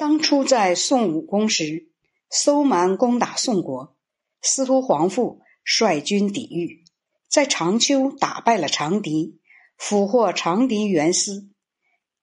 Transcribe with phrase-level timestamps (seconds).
[0.00, 1.90] 当初在宋武公时，
[2.30, 3.98] 搜蛮攻打宋国，
[4.40, 6.84] 司徒皇父率军抵御，
[7.28, 9.38] 在长丘打败了长狄，
[9.76, 11.50] 俘获长狄元司。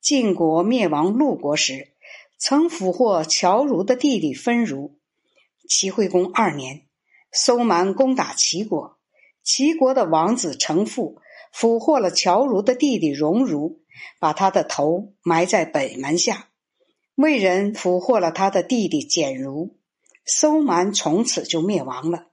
[0.01, 1.93] 晋国灭亡陆国时，
[2.39, 4.97] 曾俘获乔如的弟弟分如。
[5.69, 6.87] 齐惠公二年，
[7.31, 8.97] 搜蛮攻打齐国，
[9.43, 11.21] 齐国的王子成父
[11.53, 13.83] 俘获了乔如的弟弟荣如，
[14.17, 16.47] 把他的头埋在北门下。
[17.17, 19.79] 魏人俘获了他的弟弟简如，
[20.23, 22.27] 搜蛮从此就灭亡了。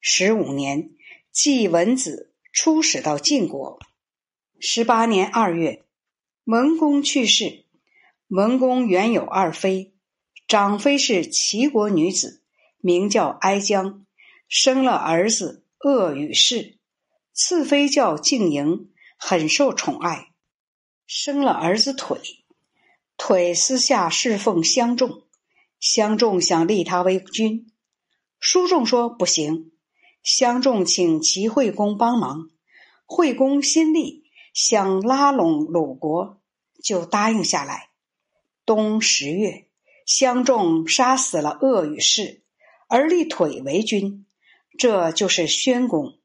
[0.00, 0.90] 十五年，
[1.30, 3.78] 季文子出使到晋国。
[4.58, 5.84] 十八年二月，
[6.42, 7.66] 文公去世。
[8.26, 9.94] 文公原有二妃，
[10.48, 12.42] 长妃是齐国女子，
[12.78, 14.04] 名叫哀姜，
[14.48, 16.80] 生了儿子鄂与氏；
[17.32, 20.32] 次妃叫静营，很受宠爱，
[21.06, 22.18] 生了儿子腿。
[23.24, 25.22] 腿私下侍奉相仲，
[25.78, 27.72] 相仲想立他为君，
[28.40, 29.70] 书仲说不行。
[30.24, 32.50] 相仲请齐惠公帮忙，
[33.06, 36.40] 惠公心力想拉拢鲁国，
[36.82, 37.90] 就答应下来。
[38.66, 39.68] 冬十月，
[40.04, 42.42] 相仲杀死了鄂与氏，
[42.88, 44.26] 而立腿为君，
[44.76, 46.18] 这就是宣公。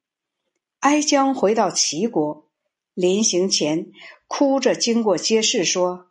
[0.80, 2.50] 哀姜回到齐国，
[2.96, 3.92] 临行前
[4.26, 6.07] 哭着经过街市说。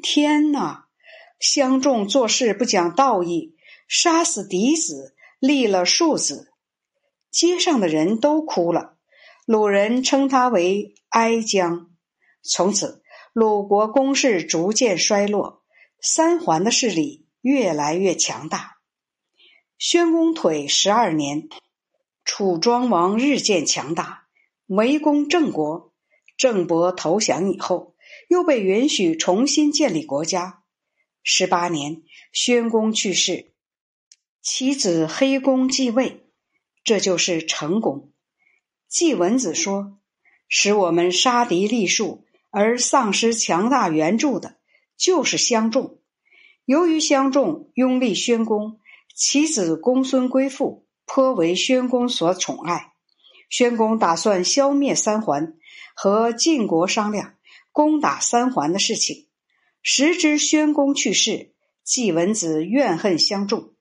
[0.00, 0.86] 天哪！
[1.40, 3.56] 相仲做事不讲道义，
[3.88, 6.52] 杀死嫡子，立了庶子。
[7.30, 8.96] 街上的人都哭了。
[9.44, 11.90] 鲁人称他为哀姜。
[12.42, 15.62] 从此，鲁国攻势逐渐衰落，
[16.00, 18.76] 三桓的势力越来越强大。
[19.78, 21.48] 宣公腿十二年，
[22.24, 24.26] 楚庄王日渐强大，
[24.66, 25.92] 围攻郑国。
[26.36, 27.96] 郑伯投降以后。
[28.28, 30.62] 又被允许重新建立国家。
[31.24, 33.52] 十八年，宣公去世，
[34.40, 36.26] 其子黑公继位，
[36.84, 38.12] 这就是成公。
[38.88, 39.98] 季文子说
[40.48, 44.56] ：“使我们杀敌立树而丧失强大援助的，
[44.96, 45.98] 就是相仲。
[46.64, 48.80] 由于相仲拥立宣公，
[49.14, 52.92] 其子公孙归父颇为宣公所宠爱。
[53.50, 55.58] 宣公打算消灭三桓，
[55.94, 57.34] 和晋国商量。”
[57.72, 59.28] 攻打三桓的事情，
[59.82, 63.74] 时值宣公去世，季文子怨恨相重，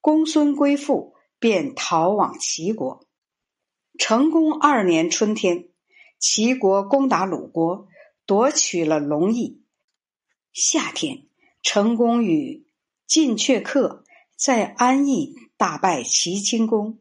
[0.00, 3.06] 公孙归父便逃往齐国。
[3.98, 5.68] 成公二年春天，
[6.18, 7.86] 齐国攻打鲁国，
[8.24, 9.62] 夺取了龙邑。
[10.52, 11.26] 夏天，
[11.62, 12.66] 成公与
[13.06, 16.98] 晋阙客在安邑大败齐顷公，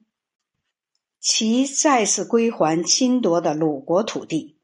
[1.19, 4.59] 齐再次归还侵夺的鲁国土地。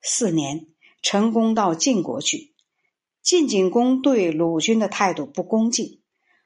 [0.00, 0.68] 四年。
[1.02, 2.54] 成功到晋国去，
[3.22, 6.00] 晋景公对鲁军的态度不恭敬，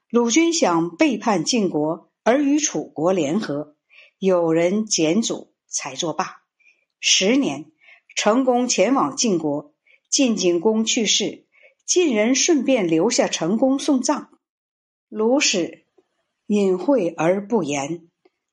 [0.09, 3.75] 鲁军想背叛晋国而与楚国联合，
[4.19, 6.43] 有人检阻才作罢。
[6.99, 7.71] 十年，
[8.15, 9.73] 成功前往晋国，
[10.09, 11.47] 晋景公去世，
[11.85, 14.29] 晋人顺便留下成功送葬。
[15.09, 15.85] 鲁使
[16.45, 18.07] 隐晦而不言。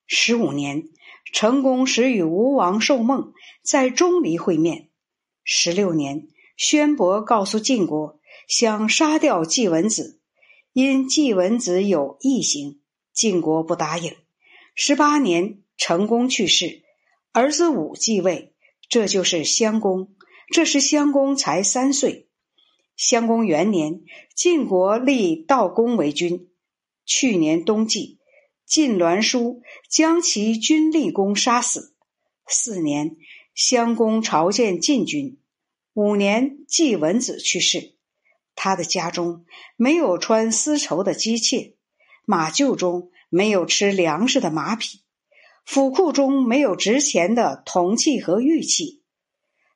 [0.06, 0.88] 十五年，
[1.34, 4.87] 成功使与吴王寿梦在钟离会面。
[5.50, 6.28] 十六年，
[6.58, 10.20] 宣伯告诉晋国，想杀掉季文子，
[10.74, 12.82] 因季文子有异行，
[13.14, 14.14] 晋国不答应。
[14.74, 16.82] 十八年，成功去世，
[17.32, 18.52] 儿子武继位，
[18.90, 20.14] 这就是襄公。
[20.52, 22.28] 这时襄公才三岁。
[22.94, 24.02] 襄公元年，
[24.34, 26.50] 晋国立悼公为君。
[27.06, 28.18] 去年冬季，
[28.66, 31.94] 晋栾书将其君立公杀死。
[32.46, 33.16] 四年。
[33.60, 35.36] 襄公朝见晋军，
[35.92, 37.96] 五年，季文子去世。
[38.54, 41.76] 他的家中没有穿丝绸的机器，
[42.24, 45.00] 马厩中没有吃粮食的马匹，
[45.66, 49.02] 府库中没有值钱的铜器和玉器。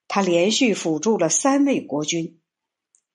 [0.06, 2.40] 他连续辅助了三位国君。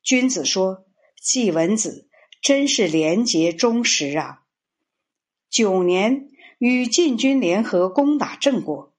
[0.03, 0.85] 君子说
[1.23, 2.09] ：“季文子
[2.41, 4.41] 真是廉洁忠实啊！”
[5.49, 6.27] 九年，
[6.59, 8.96] 与晋军联合攻打郑国。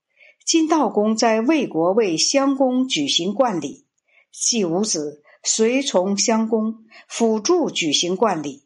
[0.49, 3.85] 晋悼公在魏国为襄公举行冠礼，
[4.33, 8.65] 季武子随从襄公辅助举行冠礼。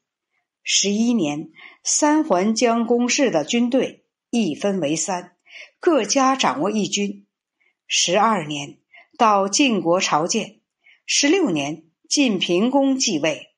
[0.62, 1.50] 十一年，
[1.82, 5.32] 三桓将公氏的军队一分为三，
[5.80, 7.26] 各家掌握一军。
[7.88, 8.78] 十二年，
[9.18, 10.60] 到晋国朝见。
[11.04, 13.48] 十六年，晋平公继位。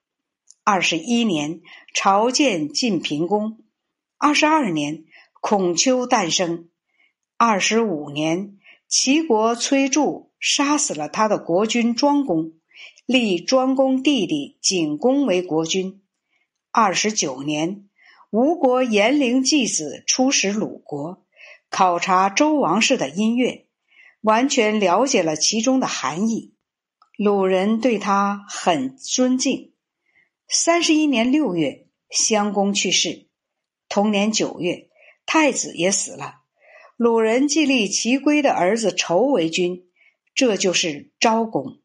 [0.65, 1.61] 二十一年，
[1.93, 3.59] 朝见晋平公。
[4.17, 5.05] 二十二年，
[5.43, 6.71] 孔丘诞生。
[7.37, 12.53] 二十五年，齐国崔杼杀死了他的国君庄公，
[13.07, 16.01] 立庄公弟弟景公为国君。
[16.71, 17.89] 二十九年，
[18.31, 21.27] 吴国严陵季子出使鲁国，
[21.71, 23.67] 考察周王室的音乐，
[24.21, 26.55] 完全了解了其中的含义。
[27.17, 29.73] 鲁人对他很尊敬。
[30.49, 33.27] 三十一年六月，襄公去世。
[33.89, 34.89] 同年九月，
[35.27, 36.44] 太子也死了。
[36.96, 39.88] 鲁人既立齐归的儿子仇为君，
[40.32, 41.81] 这就是昭公。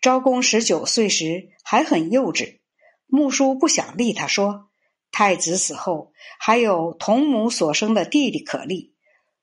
[0.00, 2.60] 昭公十九岁时还很幼稚，
[3.06, 4.70] 穆叔不想立他，说
[5.10, 8.94] 太子死后还有同母所生的弟弟可立，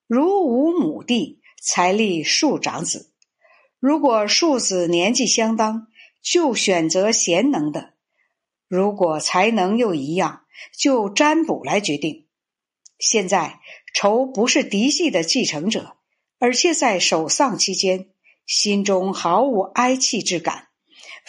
[0.07, 3.13] 如无母弟，才立庶长子。
[3.79, 5.85] 如果庶子年纪相当，
[6.23, 7.93] 就选择贤能的；
[8.67, 10.45] 如果才能又一样，
[10.75, 12.25] 就占卜来决定。
[12.99, 13.59] 现在
[13.93, 15.95] 仇不是嫡系的继承者，
[16.37, 18.09] 而且在守丧期间。
[18.45, 20.69] 心中毫无哀戚之感，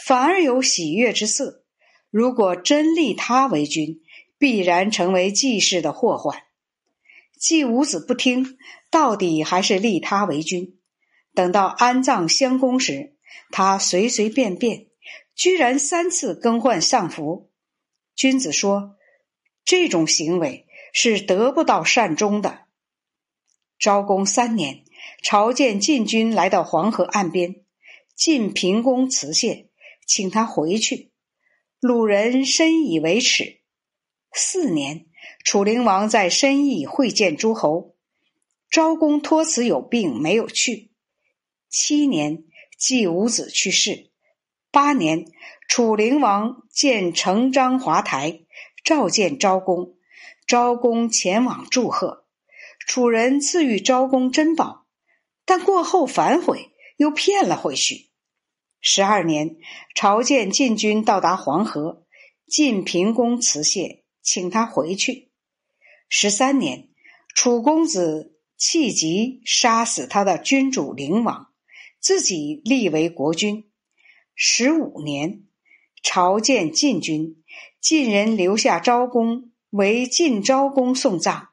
[0.06, 1.64] 反而有喜悦之色。
[2.08, 4.00] 如果真立他为君，
[4.38, 6.44] 必然成为季氏的祸患。
[7.38, 8.56] 季武子不听，
[8.90, 10.78] 到底还是立他为君。
[11.34, 13.16] 等到安葬襄公时，
[13.50, 14.86] 他随随便便，
[15.34, 17.50] 居然三次更换丧服。
[18.16, 18.96] 君子说，
[19.62, 22.66] 这种行为是得不到善终的。
[23.78, 24.84] 昭公三年。
[25.22, 27.62] 朝见晋军来到黄河岸边，
[28.14, 29.68] 晋平公辞谢，
[30.06, 31.10] 请他回去。
[31.80, 33.60] 鲁人深以为耻。
[34.32, 35.06] 四年，
[35.42, 37.96] 楚灵王在申邑会见诸侯，
[38.70, 40.90] 昭公托辞有病，没有去。
[41.70, 42.44] 七年，
[42.78, 44.10] 季武子去世。
[44.70, 45.24] 八年，
[45.66, 48.40] 楚灵王建成章华台，
[48.84, 49.94] 召见昭公，
[50.46, 52.26] 昭公前往祝贺。
[52.86, 54.86] 楚人赐予昭公珍宝。
[55.44, 58.10] 但过后反悔，又骗了回去。
[58.80, 59.56] 十二年，
[59.94, 62.04] 朝见晋军到达黄河，
[62.46, 65.32] 晋平公辞谢，请他回去。
[66.08, 66.88] 十三年，
[67.34, 71.48] 楚公子弃疾杀死他的君主灵王，
[71.98, 73.68] 自己立为国君。
[74.36, 75.42] 十五年，
[76.02, 77.42] 朝见晋军，
[77.80, 81.48] 晋人留下昭公为晋昭公送葬，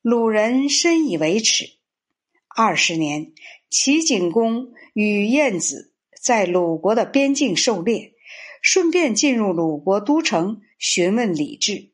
[0.00, 1.78] 鲁人深以为耻。
[2.48, 3.32] 二十年，
[3.70, 8.14] 齐景公与晏子在鲁国的边境狩猎，
[8.60, 11.92] 顺便进入鲁国都城询问礼制。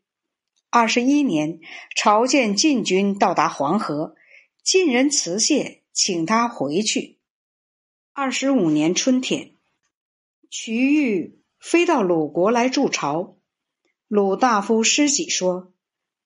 [0.71, 1.61] 二十一年，
[1.95, 4.15] 朝见晋军到达黄河，
[4.63, 7.19] 晋人辞谢，请他回去。
[8.15, 9.53] 二十五年春天，
[10.51, 13.38] 瞿玉飞到鲁国来筑巢。
[14.09, 15.75] 鲁大夫师己说，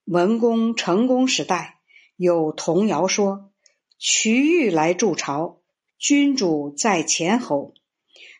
[0.04, 1.80] 文公、成功时代
[2.14, 3.50] 有童谣说。
[3.98, 5.60] 瞿玉来筑巢，
[5.98, 7.74] 君主在前侯；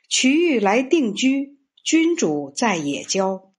[0.08, 3.51] 瞿玉来定居，君主在野郊。